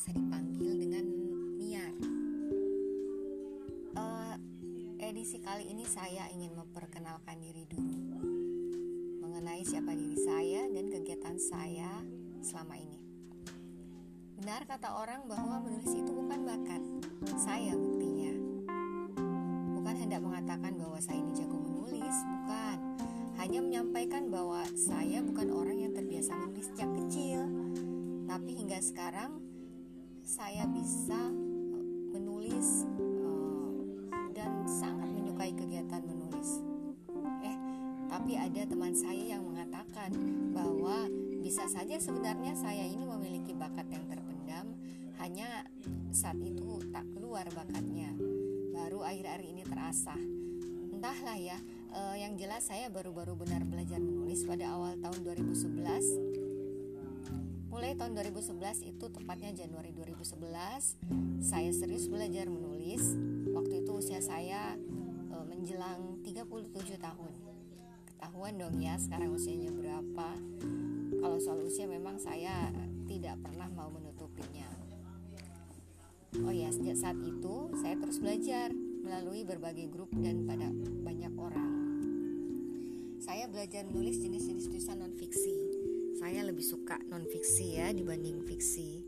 [0.00, 1.04] biasa dipanggil dengan
[1.58, 1.94] Niar.
[3.98, 4.34] Uh,
[5.02, 7.98] edisi kali ini saya ingin memperkenalkan diri dulu
[9.18, 11.90] mengenai siapa diri saya dan kegiatan saya
[12.38, 13.00] selama ini.
[14.38, 16.82] Benar kata orang bahwa menulis itu bukan bakat.
[17.34, 18.32] Saya buktinya.
[19.74, 22.78] Bukan hendak mengatakan bahwa saya ini jago menulis, bukan.
[23.40, 26.89] Hanya menyampaikan bahwa saya bukan orang yang terbiasa menulis sejak
[28.40, 29.36] tapi hingga sekarang
[30.24, 31.84] saya bisa eh,
[32.16, 33.84] menulis uh,
[34.32, 36.64] dan sangat menyukai kegiatan menulis.
[37.44, 37.56] Eh,
[38.08, 40.16] tapi ada teman saya yang mengatakan
[40.56, 41.04] bahwa
[41.44, 44.72] bisa saja sebenarnya saya ini memiliki bakat yang terpendam,
[45.20, 45.68] hanya
[46.08, 48.08] saat itu tak keluar bakatnya.
[48.72, 50.16] Baru akhir-akhir ini terasah.
[50.96, 51.60] Entahlah ya,
[51.92, 56.39] uh, yang jelas saya baru-baru benar belajar menulis pada awal tahun 2011
[57.80, 60.36] Mulai tahun 2011 itu tepatnya Januari 2011
[61.40, 63.16] saya serius belajar menulis.
[63.56, 64.76] Waktu itu usia saya
[65.32, 67.32] e, menjelang 37 tahun.
[68.04, 70.28] Ketahuan dong ya sekarang usianya berapa.
[71.24, 72.68] Kalau soal usia memang saya
[73.08, 74.68] tidak pernah mau menutupinya.
[76.36, 80.68] Oh ya, sejak saat itu saya terus belajar melalui berbagai grup dan pada
[81.00, 81.72] banyak orang.
[83.24, 85.79] Saya belajar menulis jenis-jenis tulisan non fiksi
[86.20, 89.00] saya lebih suka non fiksi ya dibanding fiksi.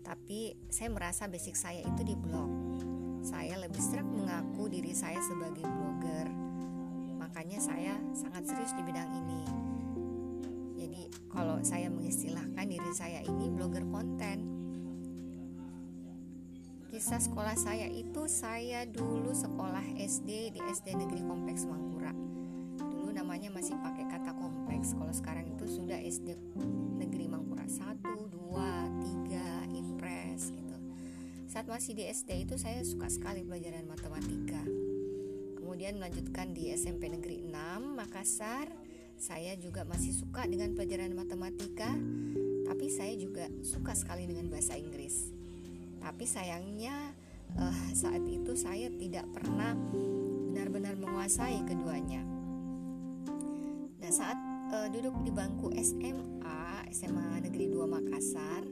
[0.00, 2.80] Tapi saya merasa basic saya itu di blog.
[3.20, 6.24] Saya lebih sering mengaku diri saya sebagai blogger.
[7.20, 9.42] Makanya saya sangat serius di bidang ini.
[10.80, 14.48] Jadi kalau saya mengistilahkan diri saya ini blogger konten.
[16.88, 22.16] Kisah sekolah saya itu saya dulu sekolah SD di SD Negeri Kompleks Mangkura
[24.78, 26.38] kompleks kalau sekarang itu sudah SD
[27.02, 28.30] negeri Mangkura 1, 2,
[29.26, 30.76] 3, Impres gitu.
[31.50, 34.62] Saat masih di SD itu saya suka sekali pelajaran matematika.
[35.58, 38.70] Kemudian melanjutkan di SMP Negeri 6 Makassar,
[39.18, 41.90] saya juga masih suka dengan pelajaran matematika,
[42.62, 45.34] tapi saya juga suka sekali dengan bahasa Inggris.
[45.98, 47.18] Tapi sayangnya
[47.58, 49.74] uh, saat itu saya tidak pernah
[50.54, 52.22] benar-benar menguasai keduanya.
[53.98, 56.60] Nah, saat uh, duduk di bangku SMA,
[56.92, 58.62] SMA Negeri 2 Makassar,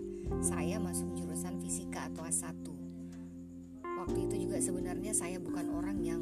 [0.45, 2.65] saya masuk jurusan fisika atau A1.
[3.97, 6.21] Waktu itu juga sebenarnya saya bukan orang yang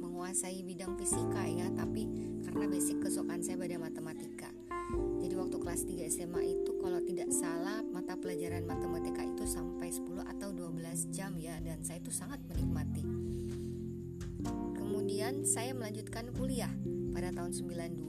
[0.00, 2.08] menguasai bidang fisika ya, tapi
[2.48, 4.48] karena basic kesukaan saya pada matematika.
[5.20, 10.26] Jadi waktu kelas 3 SMA itu kalau tidak salah mata pelajaran matematika itu sampai 10
[10.26, 13.04] atau 12 jam ya dan saya itu sangat menikmati.
[14.74, 16.72] Kemudian saya melanjutkan kuliah
[17.10, 18.06] pada tahun 92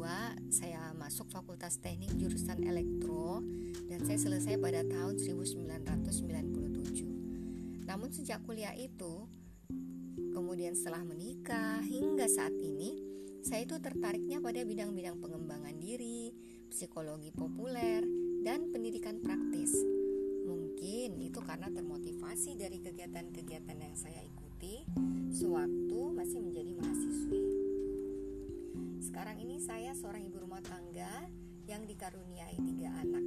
[0.53, 3.41] saya masuk Fakultas Teknik jurusan Elektro
[3.89, 7.89] dan saya selesai pada tahun 1997.
[7.89, 9.25] Namun sejak kuliah itu,
[10.31, 12.95] kemudian setelah menikah hingga saat ini,
[13.41, 16.29] saya itu tertariknya pada bidang-bidang pengembangan diri,
[16.69, 18.05] psikologi populer,
[18.45, 19.73] dan pendidikan praktis.
[20.45, 24.85] Mungkin itu karena termotivasi dari kegiatan-kegiatan yang saya ikuti
[25.33, 25.90] sewaktu
[29.31, 31.23] Sekarang ini saya seorang ibu rumah tangga
[31.63, 33.23] yang dikaruniai tiga anak.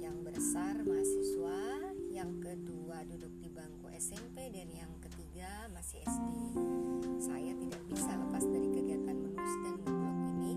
[0.00, 1.60] Yang besar mahasiswa,
[2.08, 6.56] yang kedua duduk di bangku SMP dan yang ketiga masih SD.
[7.20, 10.52] Saya tidak bisa lepas dari kegiatan menulis dan ngeblog ini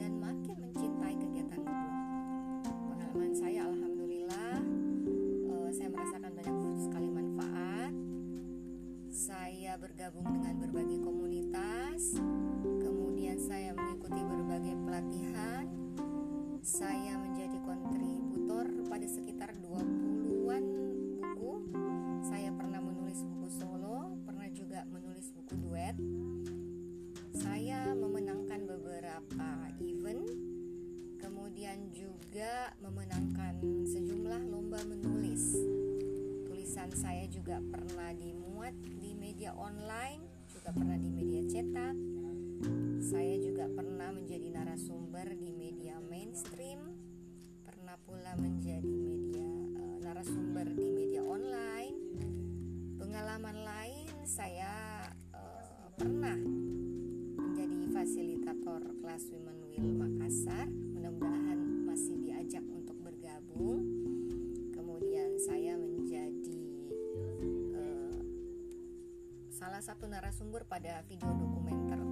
[0.00, 2.00] dan makin mencintai kegiatan ngeblog.
[2.88, 4.56] Pengalaman saya alhamdulillah
[5.52, 7.92] uh, saya merasakan banyak sekali manfaat.
[9.12, 12.16] Saya bergabung dengan berbagai komunitas
[13.36, 13.85] saya mengikuti berbagai
[14.96, 15.68] pelatihan.
[16.64, 20.64] Saya menjadi kontributor pada sekitar 20-an
[21.04, 21.68] buku.
[22.24, 25.92] Saya pernah menulis buku solo, pernah juga menulis buku duet.
[27.36, 30.32] Saya memenangkan beberapa event,
[31.20, 35.60] kemudian juga memenangkan sejumlah lomba menulis.
[36.48, 41.92] Tulisan saya juga pernah dimuat di media online, juga pernah di media cetak,
[43.06, 46.90] saya juga pernah menjadi narasumber di media mainstream,
[47.62, 49.46] pernah pula menjadi media
[49.78, 51.94] uh, narasumber di media online.
[52.98, 56.34] Pengalaman lain saya uh, pernah
[57.38, 60.66] menjadi fasilitator kelas Women Will Makassar.
[60.66, 63.86] Mudah-mudahan masih diajak untuk bergabung.
[64.74, 66.90] Kemudian saya menjadi
[67.70, 68.18] uh,
[69.54, 72.05] salah satu narasumber pada video dokumenter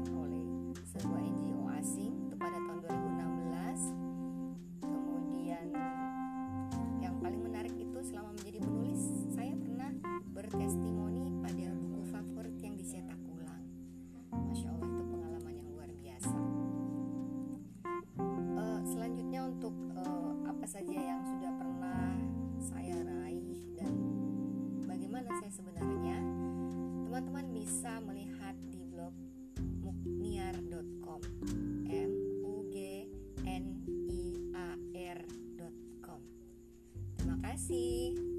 [37.54, 38.33] kasih.